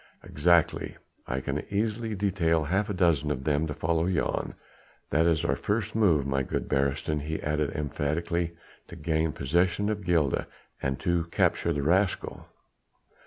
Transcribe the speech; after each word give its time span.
"Exactly. 0.23 0.97
I 1.27 1.41
can 1.41 1.63
easily 1.71 2.15
detail 2.15 2.63
half 2.63 2.89
a 2.89 2.93
dozen 2.95 3.29
of 3.29 3.43
them 3.43 3.67
to 3.67 3.73
follow 3.75 4.09
Jan. 4.09 4.55
That 5.11 5.27
is 5.27 5.45
our 5.45 5.55
first 5.55 5.93
move, 5.93 6.25
my 6.25 6.41
good 6.41 6.67
Beresteyn," 6.67 7.19
he 7.21 7.39
added 7.43 7.69
emphatically, 7.75 8.57
"to 8.87 8.95
gain 8.95 9.31
possession 9.31 9.89
of 9.89 10.03
Gilda, 10.03 10.47
and 10.81 10.99
to 11.01 11.25
capture 11.25 11.71
the 11.71 11.83
rascal. 11.83 12.47